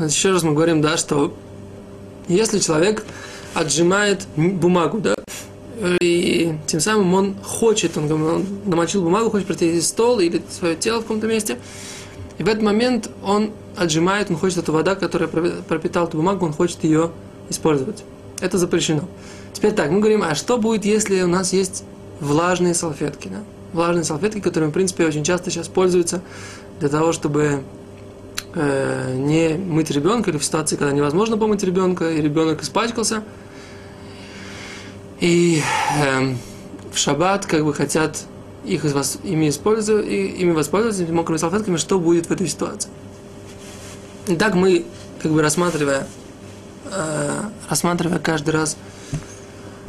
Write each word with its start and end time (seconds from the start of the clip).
еще 0.00 0.32
раз 0.32 0.42
мы 0.42 0.52
говорим, 0.52 0.80
да, 0.80 0.96
что 0.96 1.34
если 2.28 2.58
человек 2.58 3.04
отжимает 3.54 4.26
бумагу, 4.36 5.00
да, 5.00 5.14
и 6.00 6.54
тем 6.66 6.80
самым 6.80 7.14
он 7.14 7.36
хочет, 7.42 7.96
он, 7.96 8.10
он 8.10 8.46
намочил 8.64 9.02
бумагу, 9.02 9.30
хочет 9.30 9.46
протереть 9.46 9.86
стол 9.86 10.18
или 10.20 10.42
свое 10.50 10.76
тело 10.76 10.98
в 10.98 11.02
каком-то 11.02 11.26
месте, 11.26 11.58
и 12.38 12.42
в 12.42 12.48
этот 12.48 12.62
момент 12.62 13.10
он 13.22 13.50
отжимает, 13.76 14.30
он 14.30 14.36
хочет 14.36 14.58
эту 14.58 14.72
вода, 14.72 14.94
которая 14.94 15.28
пропитала 15.28 16.06
эту 16.06 16.16
бумагу, 16.16 16.46
он 16.46 16.52
хочет 16.52 16.82
ее 16.84 17.10
использовать. 17.48 18.04
Это 18.40 18.58
запрещено. 18.58 19.02
Теперь 19.52 19.72
так, 19.72 19.90
мы 19.90 20.00
говорим, 20.00 20.22
а 20.22 20.34
что 20.34 20.58
будет, 20.58 20.84
если 20.84 21.22
у 21.22 21.26
нас 21.28 21.52
есть 21.52 21.84
влажные 22.20 22.74
салфетки? 22.74 23.28
Да? 23.28 23.42
Влажные 23.72 24.04
салфетки, 24.04 24.40
которыми, 24.40 24.70
в 24.70 24.72
принципе, 24.74 25.06
очень 25.06 25.24
часто 25.24 25.50
сейчас 25.50 25.68
пользуются 25.68 26.22
для 26.80 26.88
того, 26.88 27.12
чтобы 27.12 27.62
э, 28.58 29.14
не 29.14 29.56
мыть 29.56 29.90
ребенка 29.90 30.30
или 30.30 30.38
в 30.38 30.44
ситуации, 30.44 30.76
когда 30.76 30.92
невозможно 30.92 31.38
помыть 31.38 31.62
ребенка, 31.62 32.10
и 32.10 32.20
ребенок 32.20 32.62
испачкался. 32.62 33.22
И 35.20 35.62
э, 35.98 36.34
в 36.92 36.98
шаббат 36.98 37.46
как 37.46 37.64
бы 37.64 37.72
хотят 37.72 38.24
их 38.64 38.84
из 38.84 38.92
вас, 38.92 39.18
ими, 39.22 39.48
использовать, 39.48 40.06
ими 40.06 40.50
воспользоваться, 40.50 41.12
мокрыми 41.12 41.38
салфетками, 41.38 41.76
что 41.76 41.98
будет 41.98 42.26
в 42.26 42.30
этой 42.32 42.48
ситуации. 42.48 42.90
Итак, 44.26 44.54
мы 44.54 44.84
как 45.22 45.32
бы 45.32 45.40
рассматривая, 45.40 46.06
э, 46.92 47.40
рассматривая 47.68 48.18
каждый 48.18 48.50
раз 48.50 48.76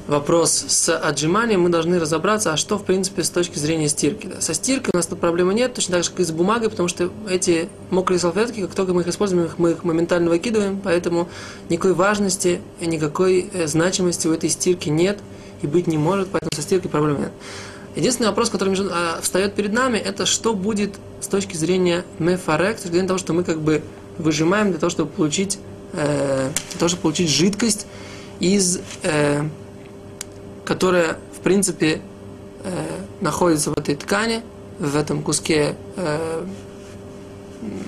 вопрос 0.09 0.65
с 0.67 0.95
отжиманием, 0.97 1.61
мы 1.61 1.69
должны 1.69 1.99
разобраться, 1.99 2.51
а 2.51 2.57
что, 2.57 2.77
в 2.77 2.83
принципе, 2.83 3.23
с 3.23 3.29
точки 3.29 3.59
зрения 3.59 3.87
стирки. 3.87 4.27
Да. 4.27 4.41
Со 4.41 4.53
стиркой 4.53 4.91
у 4.93 4.97
нас 4.97 5.05
тут 5.05 5.19
проблемы 5.19 5.53
нет, 5.53 5.73
точно 5.75 5.95
так 5.95 6.03
же, 6.03 6.09
как 6.09 6.19
и 6.21 6.23
с 6.23 6.31
бумагой, 6.31 6.69
потому 6.69 6.89
что 6.89 7.11
эти 7.29 7.69
мокрые 7.91 8.19
салфетки, 8.19 8.61
как 8.61 8.73
только 8.73 8.93
мы 8.93 9.01
их 9.01 9.07
используем, 9.07 9.49
мы 9.57 9.71
их 9.71 9.83
моментально 9.83 10.29
выкидываем, 10.29 10.81
поэтому 10.83 11.29
никакой 11.69 11.93
важности 11.93 12.59
и 12.79 12.87
никакой 12.87 13.49
э, 13.53 13.67
значимости 13.67 14.27
у 14.27 14.33
этой 14.33 14.49
стирки 14.49 14.89
нет 14.89 15.19
и 15.61 15.67
быть 15.67 15.85
не 15.85 15.97
может, 15.97 16.29
поэтому 16.29 16.49
со 16.55 16.61
стиркой 16.63 16.89
проблем 16.89 17.19
нет. 17.19 17.31
Единственный 17.95 18.27
вопрос, 18.27 18.49
который 18.49 18.75
а, 18.91 19.19
встает 19.21 19.53
перед 19.53 19.73
нами, 19.73 19.97
это 19.97 20.25
что 20.25 20.53
будет 20.53 20.95
с 21.21 21.27
точки 21.27 21.55
зрения 21.55 22.03
мефарек, 22.17 22.77
с 22.77 22.81
точки 22.81 22.93
зрения 22.93 23.07
того, 23.07 23.19
что 23.19 23.33
мы 23.33 23.43
как 23.43 23.61
бы 23.61 23.83
выжимаем 24.17 24.71
для 24.71 24.79
того, 24.79 24.89
чтобы 24.89 25.11
получить, 25.11 25.59
э, 25.93 26.49
для 26.71 26.79
того, 26.79 26.89
чтобы 26.89 27.03
получить 27.03 27.29
жидкость 27.29 27.85
из 28.39 28.79
э, 29.03 29.43
которая, 30.69 31.17
в 31.35 31.39
принципе, 31.39 31.99
э, 32.63 32.99
находится 33.21 33.71
в 33.71 33.73
этой 33.79 33.95
ткани, 33.95 34.43
в 34.77 34.95
этом 34.95 35.23
куске 35.23 35.75
э, 35.95 36.45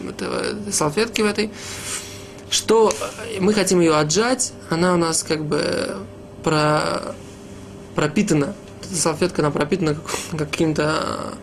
этого, 0.10 0.72
салфетки 0.72 1.22
в 1.22 1.28
этой, 1.28 1.52
что 2.50 2.92
мы 3.40 3.54
хотим 3.54 3.82
ее 3.82 3.96
отжать, 3.96 4.54
она 4.72 4.96
у 4.96 4.98
нас 4.98 5.22
как 5.22 5.46
бы 5.46 5.96
про, 6.44 7.14
пропитана, 7.94 8.56
эта 8.82 8.96
салфетка, 8.96 9.44
она 9.44 9.52
пропитана 9.52 9.96
каким-то 10.36 11.36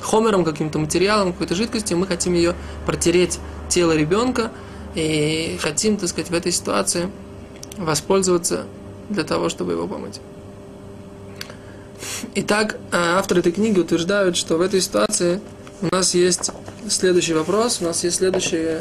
хомером, 0.00 0.44
каким-то 0.44 0.78
материалом, 0.78 1.32
какой-то 1.32 1.56
жидкостью, 1.56 1.98
мы 1.98 2.06
хотим 2.06 2.34
ее 2.34 2.54
протереть 2.86 3.40
тело 3.68 3.90
ребенка 3.90 4.52
и 4.94 5.58
хотим, 5.60 5.96
так 5.96 6.08
сказать, 6.08 6.30
в 6.30 6.34
этой 6.34 6.52
ситуации 6.52 7.10
воспользоваться 7.76 8.66
для 9.08 9.24
того, 9.24 9.48
чтобы 9.48 9.72
его 9.72 9.88
помыть. 9.88 10.20
Итак, 12.36 12.78
э, 12.90 12.96
авторы 12.96 13.40
этой 13.40 13.52
книги 13.52 13.78
утверждают, 13.78 14.36
что 14.36 14.56
в 14.56 14.60
этой 14.60 14.80
ситуации 14.80 15.40
у 15.80 15.94
нас 15.94 16.14
есть 16.14 16.50
следующий 16.88 17.32
вопрос, 17.32 17.78
у 17.80 17.84
нас 17.84 18.02
есть 18.02 18.16
следующий, 18.16 18.80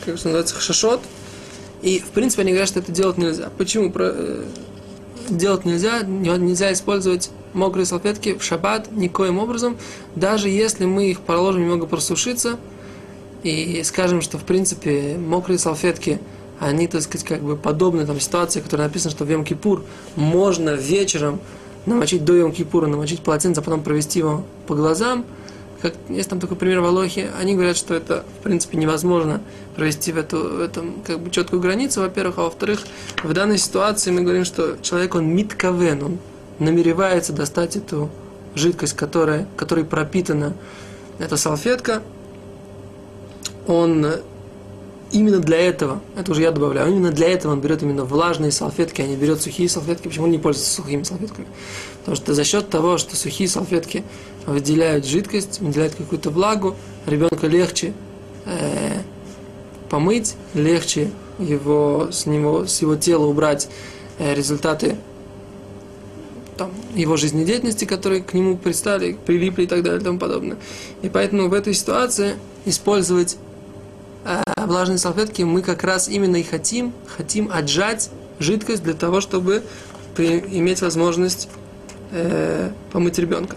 как 0.00 0.16
это 0.16 0.26
называется, 0.26 0.54
хашашот. 0.56 1.00
И, 1.80 2.00
в 2.00 2.10
принципе, 2.10 2.42
они 2.42 2.50
говорят, 2.50 2.68
что 2.68 2.80
это 2.80 2.92
делать 2.92 3.16
нельзя. 3.16 3.48
Почему? 3.56 3.90
Э, 3.94 4.44
делать 5.30 5.64
нельзя, 5.64 6.02
нельзя 6.02 6.70
использовать 6.74 7.30
мокрые 7.54 7.86
салфетки 7.86 8.36
в 8.36 8.44
шаббат 8.44 8.92
никоим 8.92 9.38
образом, 9.38 9.78
даже 10.14 10.50
если 10.50 10.84
мы 10.84 11.10
их 11.10 11.20
положим 11.20 11.62
немного 11.62 11.86
просушиться 11.86 12.58
и 13.42 13.80
скажем, 13.84 14.20
что, 14.20 14.36
в 14.36 14.44
принципе, 14.44 15.16
мокрые 15.16 15.58
салфетки– 15.58 16.20
они, 16.60 16.86
так 16.86 17.00
сказать, 17.00 17.26
как 17.26 17.40
бы 17.40 17.56
подобны 17.56 18.06
там 18.06 18.20
ситуации, 18.20 18.60
которая 18.60 18.88
написана, 18.88 19.10
что 19.10 19.24
в 19.24 19.30
Йом-Кипур 19.30 19.82
можно 20.14 20.70
вечером 20.70 21.40
намочить 21.86 22.24
до 22.24 22.36
Йом-Кипура, 22.36 22.86
намочить 22.86 23.20
полотенце, 23.20 23.60
а 23.60 23.64
потом 23.64 23.82
провести 23.82 24.18
его 24.20 24.44
по 24.66 24.74
глазам. 24.74 25.24
Как, 25.80 25.94
есть 26.10 26.28
там 26.28 26.40
такой 26.40 26.58
пример 26.58 26.80
в 26.80 26.84
Алохе, 26.84 27.30
они 27.40 27.54
говорят, 27.54 27.76
что 27.76 27.94
это, 27.94 28.24
в 28.40 28.42
принципе, 28.42 28.76
невозможно 28.76 29.40
провести 29.76 30.12
в 30.12 30.18
эту, 30.18 30.36
в 30.36 30.60
этом, 30.60 30.96
как 31.06 31.20
бы, 31.20 31.30
четкую 31.30 31.62
границу, 31.62 32.02
во-первых, 32.02 32.38
а 32.38 32.42
во-вторых, 32.42 32.80
в 33.22 33.32
данной 33.32 33.56
ситуации 33.56 34.10
мы 34.10 34.20
говорим, 34.20 34.44
что 34.44 34.76
человек, 34.82 35.14
он 35.14 35.28
миткавен, 35.34 36.02
он 36.02 36.18
намеревается 36.58 37.32
достать 37.32 37.76
эту 37.76 38.10
жидкость, 38.54 38.94
которая, 38.94 39.48
которой 39.56 39.86
пропитана 39.86 40.52
эта 41.18 41.38
салфетка, 41.38 42.02
он 43.66 44.06
именно 45.12 45.38
для 45.38 45.58
этого, 45.58 46.00
это 46.16 46.32
уже 46.32 46.42
я 46.42 46.50
добавляю, 46.50 46.90
именно 46.90 47.10
для 47.10 47.28
этого 47.28 47.52
он 47.52 47.60
берет 47.60 47.82
именно 47.82 48.04
влажные 48.04 48.52
салфетки, 48.52 49.02
а 49.02 49.06
не 49.06 49.16
берет 49.16 49.40
сухие 49.40 49.68
салфетки. 49.68 50.08
Почему 50.08 50.26
он 50.26 50.30
не 50.30 50.38
пользуется 50.38 50.74
сухими 50.74 51.02
салфетками? 51.02 51.46
Потому 52.00 52.16
что 52.16 52.34
за 52.34 52.44
счет 52.44 52.68
того, 52.68 52.98
что 52.98 53.16
сухие 53.16 53.48
салфетки 53.48 54.04
выделяют 54.46 55.06
жидкость, 55.06 55.60
выделяют 55.60 55.94
какую-то 55.94 56.30
влагу, 56.30 56.76
ребенка 57.06 57.46
легче 57.46 57.92
э, 58.46 59.00
помыть, 59.88 60.36
легче 60.54 61.10
его, 61.38 62.08
с, 62.10 62.26
него, 62.26 62.66
с 62.66 62.80
его 62.80 62.96
тела 62.96 63.26
убрать 63.26 63.68
э, 64.18 64.34
результаты 64.34 64.96
там, 66.56 66.70
его 66.94 67.16
жизнедеятельности, 67.16 67.86
которые 67.86 68.22
к 68.22 68.34
нему 68.34 68.56
пристали, 68.56 69.16
прилипли 69.24 69.64
и 69.64 69.66
так 69.66 69.82
далее 69.82 70.00
и 70.00 70.04
тому 70.04 70.18
подобное. 70.18 70.58
И 71.02 71.08
поэтому 71.08 71.48
в 71.48 71.54
этой 71.54 71.74
ситуации 71.74 72.34
использовать 72.66 73.38
э, 74.62 74.66
влажные 74.66 74.98
салфетки 74.98 75.42
мы 75.42 75.62
как 75.62 75.84
раз 75.84 76.08
именно 76.08 76.36
и 76.36 76.42
хотим, 76.42 76.92
хотим 77.16 77.50
отжать 77.52 78.10
жидкость 78.38 78.82
для 78.82 78.94
того, 78.94 79.20
чтобы 79.20 79.62
иметь 80.16 80.82
возможность 80.82 81.48
э, 82.12 82.70
помыть 82.92 83.18
ребенка. 83.18 83.56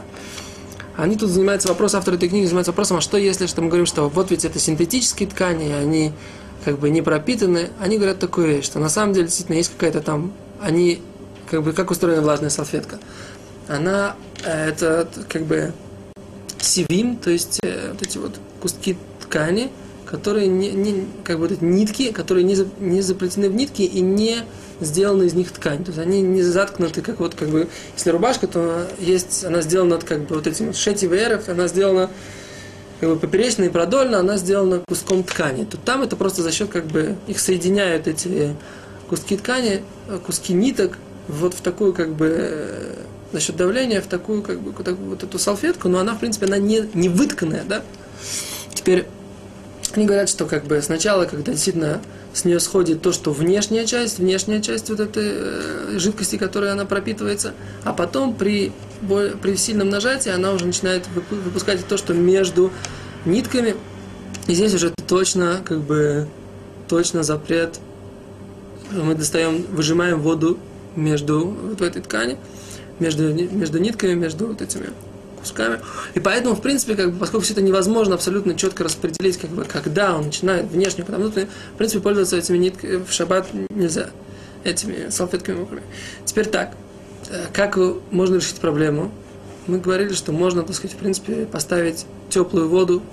Они 0.95 1.15
тут 1.15 1.29
занимаются 1.29 1.67
вопросом, 1.67 1.99
авторы 1.99 2.17
этой 2.17 2.29
книги 2.29 2.45
занимаются 2.45 2.71
вопросом, 2.71 2.97
а 2.97 3.01
что 3.01 3.17
если, 3.17 3.47
что 3.47 3.61
мы 3.61 3.67
говорим, 3.67 3.87
что 3.87 4.09
вот 4.09 4.29
ведь 4.31 4.45
это 4.45 4.59
синтетические 4.59 5.27
ткани, 5.27 5.71
они 5.71 6.13
как 6.63 6.79
бы 6.79 6.89
не 6.89 7.01
пропитаны, 7.01 7.69
они 7.79 7.97
говорят 7.97 8.19
такую 8.19 8.47
вещь, 8.47 8.65
что 8.65 8.79
на 8.79 8.89
самом 8.89 9.13
деле 9.13 9.25
действительно 9.25 9.57
есть 9.57 9.71
какая-то 9.71 10.01
там, 10.01 10.33
они, 10.61 11.01
как 11.49 11.63
бы, 11.63 11.73
как 11.73 11.89
устроена 11.91 12.21
влажная 12.21 12.49
салфетка. 12.49 12.99
Она, 13.67 14.15
э, 14.43 14.69
это 14.69 15.07
как 15.27 15.43
бы 15.43 15.73
сивим, 16.59 17.17
то 17.17 17.31
есть 17.31 17.59
э, 17.63 17.91
вот 17.91 18.01
эти 18.01 18.17
вот 18.17 18.39
куски 18.61 18.97
ткани, 19.21 19.71
которые 20.13 20.45
не, 20.45 20.69
не 20.69 21.07
как 21.23 21.39
бы 21.39 21.47
вот 21.47 21.61
нитки, 21.63 22.11
которые 22.11 22.43
не, 22.43 22.55
не 22.79 23.01
заплетены 23.01 23.49
в 23.49 23.55
нитки 23.55 23.81
и 23.81 23.99
не 23.99 24.43
сделана 24.79 25.23
из 25.23 25.33
них 25.33 25.51
ткань. 25.51 25.83
То 25.83 25.89
есть 25.89 25.97
они 25.97 26.21
не 26.21 26.43
заткнуты, 26.43 27.01
как 27.01 27.19
вот 27.19 27.33
как 27.33 27.49
бы, 27.49 27.67
если 27.97 28.11
рубашка, 28.11 28.45
то 28.45 28.85
есть, 28.99 29.43
она 29.43 29.61
сделана 29.61 29.97
как 29.97 30.27
бы 30.27 30.35
вот 30.35 30.45
этим 30.45 30.71
шети 30.71 31.07
ВРФ, 31.07 31.49
она 31.49 31.67
сделана 31.67 32.11
как 32.99 33.09
бы 33.09 33.15
поперечно 33.15 33.63
и 33.63 33.69
продольно, 33.69 34.19
она 34.19 34.37
сделана 34.37 34.83
куском 34.87 35.23
ткани. 35.23 35.65
То 35.65 35.77
там 35.77 36.03
это 36.03 36.15
просто 36.15 36.43
за 36.43 36.51
счет 36.51 36.69
как 36.69 36.85
бы 36.85 37.15
их 37.25 37.39
соединяют 37.39 38.07
эти 38.07 38.55
куски 39.09 39.35
ткани, 39.35 39.81
куски 40.27 40.53
ниток 40.53 40.99
вот 41.27 41.55
в 41.55 41.61
такую 41.61 41.91
как 41.91 42.13
бы 42.13 42.95
за 43.31 43.39
счет 43.39 43.55
давления 43.55 43.99
в 43.99 44.05
такую 44.05 44.43
как 44.43 44.59
бы 44.59 44.73
вот 44.73 45.23
эту 45.23 45.39
салфетку, 45.39 45.89
но 45.89 45.97
она 45.97 46.13
в 46.13 46.19
принципе 46.19 46.45
она 46.45 46.59
не, 46.59 46.87
не 46.93 47.09
вытканная, 47.09 47.63
да. 47.67 47.81
Теперь 48.75 49.07
они 49.97 50.05
говорят, 50.05 50.29
что 50.29 50.45
как 50.45 50.65
бы 50.65 50.81
сначала, 50.81 51.25
когда 51.25 51.51
действительно 51.51 52.01
с 52.33 52.45
нее 52.45 52.59
сходит 52.59 53.01
то, 53.01 53.11
что 53.11 53.31
внешняя 53.31 53.85
часть, 53.85 54.19
внешняя 54.19 54.61
часть 54.61 54.89
вот 54.89 54.99
этой 54.99 55.31
э, 55.33 55.99
жидкости, 55.99 56.37
которой 56.37 56.71
она 56.71 56.85
пропитывается, 56.85 57.53
а 57.83 57.93
потом 57.93 58.33
при, 58.33 58.71
при 59.41 59.55
сильном 59.55 59.89
нажатии 59.89 60.31
она 60.31 60.51
уже 60.51 60.65
начинает 60.65 61.07
выпускать 61.29 61.85
то, 61.85 61.97
что 61.97 62.13
между 62.13 62.71
нитками. 63.25 63.75
И 64.47 64.53
здесь 64.53 64.73
уже 64.73 64.93
точно, 65.07 65.61
как 65.63 65.79
бы, 65.81 66.27
точно 66.89 67.23
запрет. 67.23 67.79
Мы 68.91 69.15
достаем, 69.15 69.65
выжимаем 69.69 70.19
воду 70.21 70.57
между 70.95 71.45
вот 71.45 71.79
в 71.79 71.83
этой 71.83 72.01
ткани, 72.01 72.37
между, 72.99 73.33
между 73.33 73.79
нитками, 73.79 74.13
между 74.13 74.47
вот 74.47 74.61
этими 74.61 74.89
кусками. 75.43 75.79
И 76.13 76.19
поэтому, 76.19 76.55
в 76.55 76.61
принципе, 76.61 76.95
как 76.95 77.11
бы, 77.11 77.19
поскольку 77.19 77.43
все 77.43 77.53
это 77.53 77.61
невозможно 77.61 78.15
абсолютно 78.15 78.55
четко 78.55 78.83
распределить, 78.83 79.37
как 79.37 79.51
бы, 79.51 79.63
когда 79.65 80.15
он 80.15 80.25
начинает 80.25 80.65
внешне, 80.65 81.03
потому 81.03 81.31
что, 81.31 81.47
в 81.73 81.77
принципе, 81.77 82.01
пользоваться 82.01 82.37
этими 82.37 82.57
нитками 82.57 83.03
в 83.03 83.11
шаббат 83.11 83.47
нельзя, 83.69 84.09
этими 84.63 85.09
салфетками 85.09 85.59
мокрыми. 85.59 85.83
Теперь 86.25 86.47
так, 86.47 86.75
э, 87.29 87.45
как 87.53 87.77
можно 88.11 88.35
решить 88.35 88.55
проблему? 88.55 89.11
Мы 89.67 89.79
говорили, 89.79 90.13
что 90.13 90.31
можно, 90.31 90.63
так 90.63 90.75
сказать, 90.75 90.95
в 90.95 90.99
принципе, 90.99 91.45
поставить 91.45 92.05
теплую 92.29 92.67
воду 92.67 93.03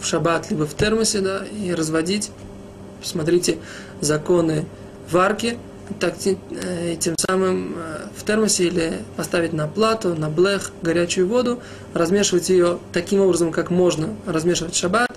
в 0.00 0.04
шаббат, 0.04 0.50
либо 0.50 0.66
в 0.66 0.74
термосе, 0.74 1.20
да, 1.20 1.44
и 1.44 1.72
разводить 1.72 2.30
посмотрите 3.00 3.58
законы 4.00 4.66
варки, 5.10 5.58
так, 6.00 6.14
э, 6.24 6.96
тем 6.98 7.14
самым 7.18 7.74
э, 7.76 8.06
в 8.16 8.24
термосе 8.24 8.64
или 8.64 8.92
поставить 9.16 9.52
на 9.52 9.68
плату, 9.68 10.14
на 10.14 10.28
блех 10.28 10.72
горячую 10.82 11.28
воду, 11.28 11.60
размешивать 11.94 12.48
ее 12.48 12.78
таким 12.92 13.20
образом, 13.20 13.52
как 13.52 13.70
можно 13.70 14.14
размешивать 14.26 14.74
шаббат. 14.74 15.10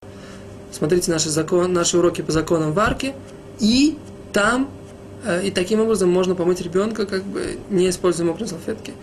Смотрите 0.72 1.12
наши, 1.12 1.30
закон, 1.30 1.74
наши 1.74 1.98
уроки 1.98 2.22
по 2.22 2.32
законам 2.32 2.74
варки. 2.74 3.14
И 3.60 3.98
там, 4.32 4.70
э, 5.26 5.48
и 5.48 5.52
таким 5.52 5.82
образом 5.82 6.10
можно 6.10 6.36
помыть 6.36 6.62
ребенка, 6.62 7.06
как 7.06 7.24
бы 7.24 7.58
не 7.70 7.90
используя 7.90 8.28
мокрые 8.28 8.48
салфетки. 8.48 8.94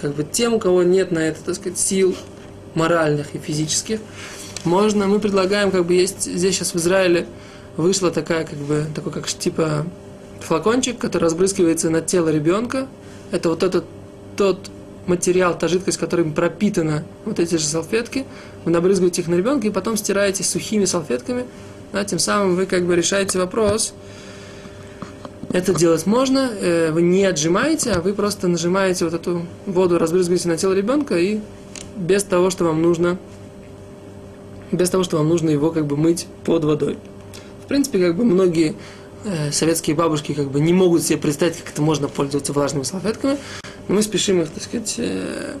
Как 0.00 0.14
бы 0.14 0.24
тем, 0.24 0.54
у 0.54 0.58
кого 0.58 0.82
нет 0.82 1.10
на 1.10 1.18
это, 1.18 1.42
так 1.42 1.56
сказать, 1.56 1.78
сил 1.78 2.14
моральных 2.74 3.34
и 3.34 3.38
физических, 3.38 4.00
можно, 4.64 5.06
мы 5.06 5.18
предлагаем, 5.20 5.70
как 5.70 5.86
бы 5.86 5.94
есть 5.94 6.22
здесь 6.22 6.54
сейчас 6.54 6.74
в 6.74 6.76
Израиле 6.76 7.26
вышла 7.76 8.10
такая, 8.10 8.44
как 8.44 8.58
бы, 8.58 8.86
такой, 8.94 9.12
как 9.12 9.26
типа 9.26 9.86
флакончик, 10.40 10.98
который 10.98 11.24
разбрызгивается 11.24 11.90
на 11.90 12.00
тело 12.00 12.28
ребенка. 12.28 12.86
Это 13.30 13.48
вот 13.48 13.62
этот 13.62 13.84
тот 14.36 14.70
материал, 15.06 15.58
та 15.58 15.68
жидкость, 15.68 15.98
которым 15.98 16.32
пропитана 16.32 17.04
вот 17.24 17.38
эти 17.40 17.56
же 17.56 17.64
салфетки. 17.64 18.24
Вы 18.64 18.70
набрызгиваете 18.70 19.22
их 19.22 19.28
на 19.28 19.34
ребенка 19.34 19.66
и 19.66 19.70
потом 19.70 19.96
стираете 19.96 20.44
сухими 20.44 20.84
салфетками. 20.84 21.44
Да, 21.92 22.04
тем 22.04 22.18
самым 22.18 22.54
вы 22.54 22.66
как 22.66 22.84
бы 22.84 22.94
решаете 22.94 23.38
вопрос. 23.38 23.94
Это 25.50 25.74
делать 25.74 26.04
можно, 26.04 26.50
э, 26.60 26.92
вы 26.92 27.00
не 27.00 27.24
отжимаете, 27.24 27.92
а 27.92 28.02
вы 28.02 28.12
просто 28.12 28.48
нажимаете 28.48 29.06
вот 29.06 29.14
эту 29.14 29.46
воду, 29.64 29.98
разбрызгиваете 29.98 30.48
на 30.48 30.58
тело 30.58 30.74
ребенка 30.74 31.16
и 31.16 31.40
без 31.96 32.22
того, 32.22 32.50
что 32.50 32.64
вам 32.64 32.82
нужно, 32.82 33.16
без 34.70 34.90
того, 34.90 35.04
что 35.04 35.16
вам 35.16 35.28
нужно 35.28 35.48
его 35.48 35.70
как 35.70 35.86
бы 35.86 35.96
мыть 35.96 36.26
под 36.44 36.64
водой. 36.64 36.98
В 37.64 37.66
принципе, 37.66 37.98
как 37.98 38.16
бы 38.16 38.24
многие 38.24 38.74
советские 39.52 39.96
бабушки 39.96 40.32
как 40.34 40.50
бы 40.50 40.60
не 40.60 40.72
могут 40.72 41.02
себе 41.02 41.18
представить, 41.18 41.56
как 41.58 41.72
это 41.72 41.82
можно 41.82 42.08
пользоваться 42.08 42.52
влажными 42.52 42.84
салфетками, 42.84 43.36
но 43.88 43.94
мы 43.94 44.02
спешим 44.02 44.40
их, 44.42 44.50
так 44.50 44.62
сказать, 44.62 44.94
э, 44.98 45.54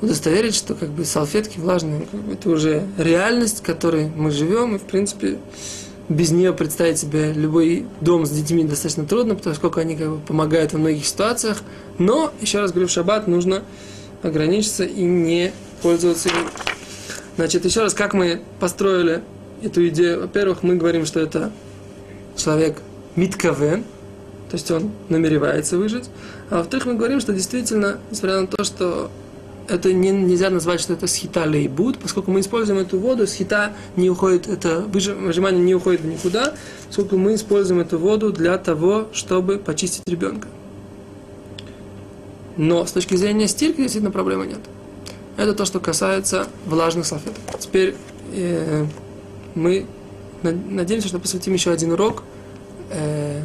удостоверить, 0.00 0.54
что 0.54 0.74
как 0.74 0.90
бы 0.90 1.04
салфетки 1.04 1.58
влажные, 1.58 2.06
как 2.10 2.20
бы, 2.20 2.32
это 2.34 2.50
уже 2.50 2.86
реальность, 2.98 3.60
в 3.60 3.62
которой 3.62 4.08
мы 4.08 4.30
живем, 4.30 4.76
и 4.76 4.78
в 4.78 4.82
принципе 4.82 5.38
без 6.08 6.30
нее 6.30 6.52
представить 6.52 6.98
себе 6.98 7.32
любой 7.32 7.86
дом 8.00 8.26
с 8.26 8.30
детьми 8.30 8.62
достаточно 8.64 9.06
трудно, 9.06 9.34
потому 9.34 9.56
что 9.56 9.72
они 9.80 9.96
как 9.96 10.10
бы 10.10 10.18
помогают 10.18 10.72
во 10.72 10.78
многих 10.78 11.04
ситуациях. 11.04 11.62
Но, 11.98 12.32
еще 12.40 12.60
раз 12.60 12.70
говорю, 12.70 12.86
в 12.86 12.92
шаббат 12.92 13.26
нужно 13.26 13.62
ограничиться 14.22 14.84
и 14.84 15.02
не 15.02 15.52
пользоваться 15.82 16.28
им. 16.28 16.34
Значит, 17.36 17.64
еще 17.64 17.82
раз, 17.82 17.92
как 17.92 18.14
мы 18.14 18.40
построили 18.60 19.22
эту 19.62 19.86
идею. 19.88 20.20
Во-первых, 20.20 20.62
мы 20.62 20.76
говорим, 20.76 21.06
что 21.06 21.18
это 21.20 21.50
человек 22.36 22.80
миткавен, 23.16 23.84
то 24.50 24.54
есть 24.54 24.70
он 24.70 24.92
намеревается 25.08 25.76
выжить. 25.76 26.04
А 26.50 26.58
во-вторых, 26.58 26.86
мы 26.86 26.94
говорим, 26.94 27.20
что 27.20 27.32
действительно, 27.32 27.98
несмотря 28.10 28.40
на 28.40 28.46
то, 28.46 28.62
что 28.62 29.10
это 29.68 29.92
не, 29.92 30.10
нельзя 30.10 30.50
назвать, 30.50 30.80
что 30.80 30.92
это 30.92 31.06
схита 31.06 31.44
лейбуд, 31.44 31.98
поскольку 31.98 32.30
мы 32.30 32.40
используем 32.40 32.80
эту 32.80 32.98
воду, 32.98 33.26
схита 33.26 33.72
не 33.96 34.08
уходит, 34.10 34.48
это 34.48 34.80
выжимание 34.80 35.62
не 35.62 35.74
уходит 35.74 36.04
никуда, 36.04 36.54
поскольку 36.86 37.16
мы 37.16 37.34
используем 37.34 37.80
эту 37.80 37.98
воду 37.98 38.32
для 38.32 38.56
того, 38.58 39.08
чтобы 39.12 39.58
почистить 39.58 40.02
ребенка. 40.06 40.48
Но 42.56 42.86
с 42.86 42.92
точки 42.92 43.16
зрения 43.16 43.48
стирки 43.48 43.78
действительно 43.78 44.12
проблемы 44.12 44.46
нет. 44.46 44.60
Это 45.36 45.52
то, 45.52 45.64
что 45.66 45.80
касается 45.80 46.46
влажных 46.64 47.04
салфеток. 47.04 47.42
Теперь 47.58 47.94
э, 48.32 48.86
мы 49.54 49.86
надеемся, 50.52 51.08
что 51.08 51.18
посвятим 51.18 51.52
еще 51.52 51.70
один 51.70 51.92
урок 51.92 52.22
э, 52.90 53.42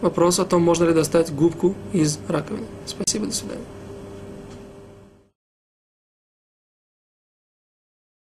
вопросу 0.00 0.42
о 0.42 0.44
том, 0.44 0.62
можно 0.62 0.84
ли 0.84 0.94
достать 0.94 1.32
губку 1.32 1.74
из 1.92 2.18
раковины. 2.28 2.66
Спасибо, 2.86 3.26
до 3.26 3.34
свидания. 3.34 3.64